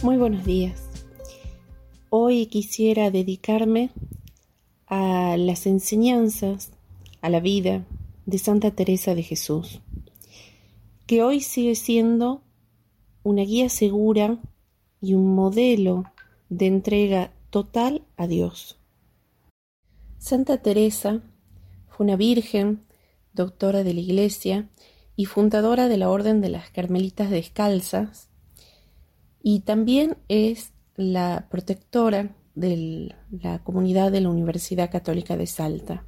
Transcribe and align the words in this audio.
Muy 0.00 0.16
buenos 0.16 0.44
días. 0.44 0.80
Hoy 2.08 2.46
quisiera 2.46 3.10
dedicarme 3.10 3.90
a 4.86 5.36
las 5.36 5.66
enseñanzas, 5.66 6.70
a 7.20 7.28
la 7.28 7.40
vida 7.40 7.84
de 8.24 8.38
Santa 8.38 8.70
Teresa 8.70 9.16
de 9.16 9.24
Jesús, 9.24 9.80
que 11.06 11.24
hoy 11.24 11.40
sigue 11.40 11.74
siendo 11.74 12.42
una 13.24 13.42
guía 13.42 13.68
segura 13.68 14.38
y 15.00 15.14
un 15.14 15.34
modelo 15.34 16.04
de 16.48 16.66
entrega 16.66 17.32
total 17.50 18.02
a 18.16 18.28
Dios. 18.28 18.78
Santa 20.18 20.58
Teresa 20.58 21.22
fue 21.88 22.06
una 22.06 22.14
virgen, 22.14 22.84
doctora 23.32 23.82
de 23.82 23.94
la 23.94 24.00
Iglesia 24.00 24.68
y 25.16 25.24
fundadora 25.24 25.88
de 25.88 25.96
la 25.96 26.08
Orden 26.08 26.40
de 26.40 26.50
las 26.50 26.70
Carmelitas 26.70 27.30
Descalzas, 27.30 28.27
y 29.50 29.60
también 29.60 30.18
es 30.28 30.74
la 30.94 31.46
protectora 31.48 32.36
de 32.54 33.16
la 33.30 33.64
comunidad 33.64 34.12
de 34.12 34.20
la 34.20 34.28
Universidad 34.28 34.90
Católica 34.90 35.38
de 35.38 35.46
Salta. 35.46 36.04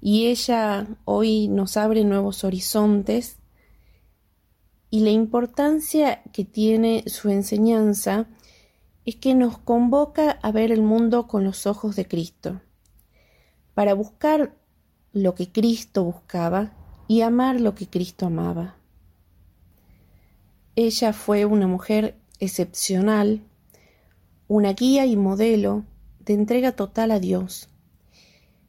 Y 0.00 0.28
ella 0.28 0.86
hoy 1.04 1.48
nos 1.48 1.76
abre 1.76 2.04
nuevos 2.04 2.42
horizontes 2.42 3.36
y 4.88 5.00
la 5.00 5.10
importancia 5.10 6.22
que 6.32 6.46
tiene 6.46 7.04
su 7.06 7.28
enseñanza 7.28 8.30
es 9.04 9.16
que 9.16 9.34
nos 9.34 9.58
convoca 9.58 10.30
a 10.30 10.52
ver 10.52 10.72
el 10.72 10.80
mundo 10.80 11.26
con 11.26 11.44
los 11.44 11.66
ojos 11.66 11.96
de 11.96 12.08
Cristo, 12.08 12.62
para 13.74 13.92
buscar 13.92 14.56
lo 15.12 15.34
que 15.34 15.52
Cristo 15.52 16.04
buscaba 16.04 16.72
y 17.08 17.20
amar 17.20 17.60
lo 17.60 17.74
que 17.74 17.90
Cristo 17.90 18.24
amaba. 18.24 18.76
Ella 20.78 21.14
fue 21.14 21.46
una 21.46 21.66
mujer 21.66 22.16
excepcional, 22.38 23.40
una 24.46 24.74
guía 24.74 25.06
y 25.06 25.16
modelo 25.16 25.84
de 26.20 26.34
entrega 26.34 26.72
total 26.72 27.12
a 27.12 27.18
Dios. 27.18 27.70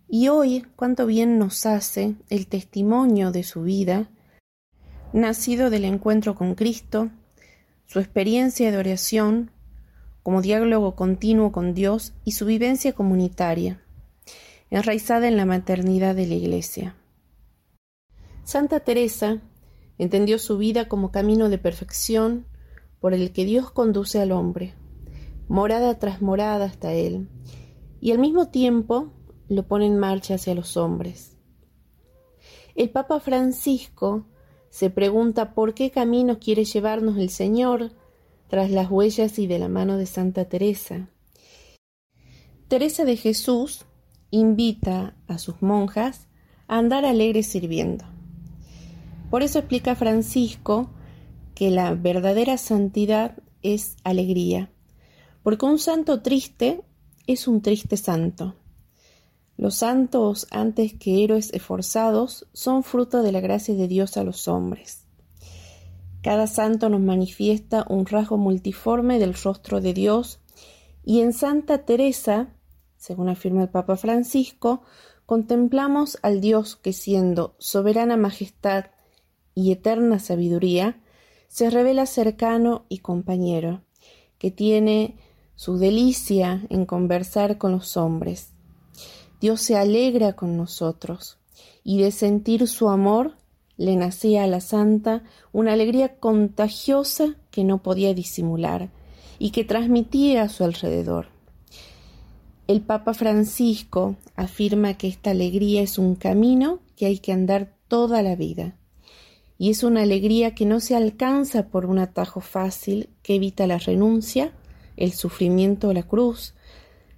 Y 0.07 0.29
hoy, 0.29 0.65
cuánto 0.77 1.05
bien 1.05 1.37
nos 1.37 1.65
hace 1.65 2.15
el 2.29 2.47
testimonio 2.47 3.31
de 3.33 3.43
su 3.43 3.63
vida, 3.63 4.09
nacido 5.11 5.69
del 5.69 5.83
encuentro 5.83 6.33
con 6.33 6.55
Cristo, 6.55 7.09
su 7.87 7.99
experiencia 7.99 8.71
de 8.71 8.77
oración 8.77 9.51
como 10.23 10.41
diálogo 10.41 10.95
continuo 10.95 11.51
con 11.51 11.73
Dios 11.73 12.13
y 12.23 12.31
su 12.31 12.45
vivencia 12.45 12.93
comunitaria, 12.93 13.81
enraizada 14.69 15.27
en 15.27 15.35
la 15.35 15.45
maternidad 15.45 16.15
de 16.15 16.27
la 16.27 16.35
Iglesia. 16.35 16.95
Santa 18.45 18.79
Teresa 18.79 19.41
entendió 19.97 20.39
su 20.39 20.57
vida 20.57 20.87
como 20.87 21.11
camino 21.11 21.49
de 21.49 21.57
perfección 21.57 22.45
por 22.99 23.13
el 23.13 23.31
que 23.31 23.45
Dios 23.45 23.71
conduce 23.71 24.19
al 24.19 24.31
hombre, 24.31 24.73
morada 25.47 25.99
tras 25.99 26.21
morada 26.21 26.65
hasta 26.65 26.93
Él, 26.93 27.29
y 27.99 28.11
al 28.11 28.19
mismo 28.19 28.49
tiempo 28.49 29.13
lo 29.49 29.67
pone 29.67 29.85
en 29.85 29.97
marcha 29.97 30.35
hacia 30.35 30.55
los 30.55 30.77
hombres. 30.77 31.37
El 32.75 32.89
Papa 32.89 33.19
Francisco 33.19 34.27
se 34.69 34.89
pregunta 34.89 35.53
por 35.53 35.73
qué 35.73 35.89
camino 35.89 36.39
quiere 36.39 36.65
llevarnos 36.65 37.17
el 37.17 37.29
Señor 37.29 37.91
tras 38.47 38.69
las 38.71 38.89
huellas 38.91 39.39
y 39.39 39.47
de 39.47 39.59
la 39.59 39.69
mano 39.69 39.97
de 39.97 40.05
Santa 40.05 40.45
Teresa. 40.45 41.09
Teresa 42.67 43.05
de 43.05 43.17
Jesús 43.17 43.85
invita 44.29 45.15
a 45.27 45.37
sus 45.37 45.61
monjas 45.61 46.27
a 46.67 46.77
andar 46.77 47.05
alegres 47.05 47.47
sirviendo. 47.47 48.16
Por 49.29 49.43
eso 49.43 49.59
explica 49.59 49.95
Francisco 49.95 50.89
que 51.53 51.69
la 51.69 51.93
verdadera 51.93 52.57
santidad 52.57 53.35
es 53.61 53.97
alegría, 54.03 54.71
porque 55.43 55.65
un 55.65 55.79
santo 55.79 56.21
triste 56.21 56.81
es 57.25 57.47
un 57.47 57.61
triste 57.61 57.97
santo. 57.97 58.55
Los 59.57 59.75
santos, 59.75 60.47
antes 60.51 60.93
que 60.93 61.23
héroes 61.23 61.51
esforzados, 61.53 62.47
son 62.53 62.83
fruto 62.83 63.23
de 63.23 63.31
la 63.31 63.41
gracia 63.41 63.73
de 63.75 63.87
Dios 63.87 64.15
a 64.15 64.23
los 64.23 64.47
hombres. 64.47 65.07
Cada 66.21 66.47
santo 66.47 66.89
nos 66.89 67.01
manifiesta 67.01 67.85
un 67.89 68.05
rasgo 68.05 68.37
multiforme 68.37 69.19
del 69.19 69.33
rostro 69.33 69.81
de 69.81 69.93
Dios 69.93 70.39
y 71.03 71.21
en 71.21 71.33
Santa 71.33 71.85
Teresa, 71.85 72.53
según 72.97 73.29
afirma 73.29 73.63
el 73.63 73.69
Papa 73.69 73.97
Francisco, 73.97 74.83
contemplamos 75.25 76.17
al 76.21 76.39
Dios 76.39 76.75
que 76.75 76.93
siendo 76.93 77.55
soberana 77.59 78.15
majestad 78.15 78.85
y 79.57 79.71
eterna 79.71 80.19
sabiduría, 80.19 81.01
se 81.47 81.69
revela 81.69 82.05
cercano 82.05 82.85
y 82.89 82.99
compañero, 82.99 83.81
que 84.37 84.51
tiene 84.51 85.17
su 85.55 85.77
delicia 85.77 86.65
en 86.69 86.85
conversar 86.85 87.57
con 87.57 87.71
los 87.71 87.97
hombres 87.97 88.53
Dios 89.39 89.61
se 89.61 89.77
alegra 89.77 90.33
con 90.33 90.57
nosotros, 90.57 91.37
y 91.83 92.01
de 92.01 92.11
sentir 92.11 92.67
su 92.67 92.89
amor 92.89 93.35
le 93.77 93.95
nacía 93.95 94.43
a 94.43 94.47
la 94.47 94.61
santa 94.61 95.23
una 95.51 95.73
alegría 95.73 96.17
contagiosa 96.17 97.35
que 97.51 97.63
no 97.63 97.83
podía 97.83 98.13
disimular 98.15 98.89
y 99.37 99.51
que 99.51 99.63
transmitía 99.63 100.43
a 100.43 100.49
su 100.49 100.63
alrededor. 100.63 101.27
El 102.67 102.81
Papa 102.81 103.13
Francisco 103.13 104.15
afirma 104.35 104.95
que 104.95 105.07
esta 105.07 105.29
alegría 105.29 105.83
es 105.83 105.99
un 105.99 106.15
camino 106.15 106.79
que 106.95 107.05
hay 107.05 107.19
que 107.19 107.31
andar 107.31 107.75
toda 107.87 108.23
la 108.23 108.35
vida, 108.35 108.75
y 109.57 109.71
es 109.71 109.83
una 109.83 110.03
alegría 110.03 110.53
que 110.53 110.65
no 110.65 110.79
se 110.79 110.95
alcanza 110.95 111.67
por 111.67 111.85
un 111.85 111.99
atajo 111.99 112.41
fácil 112.41 113.09
que 113.23 113.35
evita 113.35 113.65
la 113.67 113.77
renuncia, 113.77 114.53
el 114.95 115.13
sufrimiento 115.13 115.89
o 115.89 115.93
la 115.93 116.03
cruz, 116.03 116.53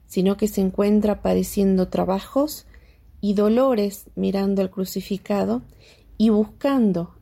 sino 0.05 0.37
que 0.37 0.47
se 0.47 0.61
encuentra 0.61 1.21
padeciendo 1.21 1.89
trabajos 1.89 2.65
y 3.21 3.33
dolores 3.33 4.05
mirando 4.15 4.61
al 4.61 4.71
crucificado 4.71 5.61
y 6.17 6.29
buscando 6.29 7.15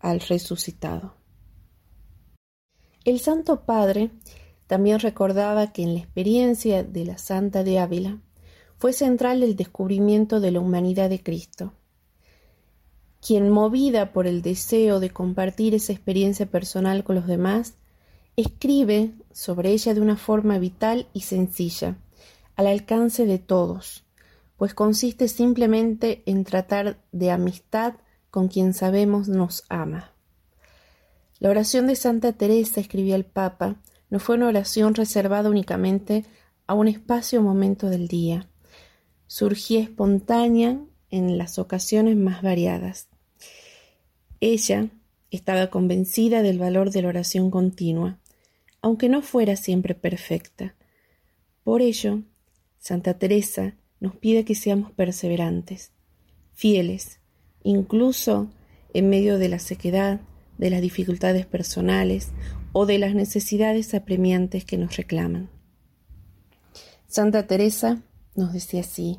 al 0.00 0.20
resucitado. 0.20 1.14
El 3.04 3.20
Santo 3.20 3.64
Padre 3.64 4.10
también 4.66 5.00
recordaba 5.00 5.72
que 5.72 5.82
en 5.82 5.94
la 5.94 6.00
experiencia 6.00 6.84
de 6.84 7.06
la 7.06 7.16
Santa 7.16 7.64
de 7.64 7.78
Ávila 7.78 8.20
fue 8.76 8.92
central 8.92 9.42
el 9.42 9.56
descubrimiento 9.56 10.40
de 10.40 10.52
la 10.52 10.60
humanidad 10.60 11.08
de 11.08 11.22
Cristo, 11.22 11.72
quien 13.20 13.50
movida 13.50 14.12
por 14.12 14.26
el 14.26 14.42
deseo 14.42 15.00
de 15.00 15.10
compartir 15.10 15.74
esa 15.74 15.92
experiencia 15.92 16.46
personal 16.46 17.04
con 17.04 17.16
los 17.16 17.26
demás, 17.26 17.74
escribe 18.36 19.12
sobre 19.32 19.70
ella 19.70 19.94
de 19.94 20.00
una 20.00 20.16
forma 20.16 20.58
vital 20.58 21.08
y 21.12 21.22
sencilla, 21.22 21.96
al 22.54 22.66
alcance 22.66 23.26
de 23.26 23.38
todos, 23.38 24.04
pues 24.56 24.74
consiste 24.74 25.28
simplemente 25.28 26.22
en 26.26 26.44
tratar 26.44 26.98
de 27.12 27.30
amistad 27.30 27.94
con 28.30 28.48
quien 28.48 28.74
sabemos 28.74 29.28
nos 29.28 29.64
ama. 29.68 30.12
La 31.40 31.50
oración 31.50 31.86
de 31.86 31.96
Santa 31.96 32.32
Teresa, 32.32 32.80
escribía 32.80 33.16
el 33.16 33.24
Papa, 33.24 33.76
no 34.10 34.18
fue 34.18 34.36
una 34.36 34.48
oración 34.48 34.94
reservada 34.94 35.50
únicamente 35.50 36.24
a 36.66 36.74
un 36.74 36.88
espacio 36.88 37.40
o 37.40 37.42
momento 37.42 37.88
del 37.88 38.08
día. 38.08 38.48
Surgía 39.26 39.80
espontánea 39.80 40.80
en 41.10 41.38
las 41.38 41.58
ocasiones 41.58 42.16
más 42.16 42.42
variadas. 42.42 43.08
Ella 44.40 44.88
estaba 45.30 45.68
convencida 45.68 46.42
del 46.42 46.58
valor 46.58 46.90
de 46.90 47.02
la 47.02 47.08
oración 47.08 47.50
continua, 47.50 48.18
aunque 48.80 49.08
no 49.08 49.22
fuera 49.22 49.56
siempre 49.56 49.94
perfecta. 49.94 50.74
Por 51.64 51.82
ello, 51.82 52.22
Santa 52.78 53.18
Teresa 53.18 53.74
nos 54.00 54.16
pide 54.16 54.44
que 54.44 54.54
seamos 54.54 54.92
perseverantes, 54.92 55.92
fieles, 56.54 57.20
incluso 57.62 58.48
en 58.94 59.10
medio 59.10 59.38
de 59.38 59.48
la 59.48 59.58
sequedad, 59.58 60.20
de 60.56 60.70
las 60.70 60.80
dificultades 60.80 61.46
personales 61.46 62.30
o 62.72 62.86
de 62.86 62.98
las 62.98 63.14
necesidades 63.14 63.94
apremiantes 63.94 64.64
que 64.64 64.76
nos 64.76 64.96
reclaman. 64.96 65.50
Santa 67.06 67.46
Teresa 67.46 68.02
nos 68.34 68.52
decía 68.52 68.80
así, 68.80 69.18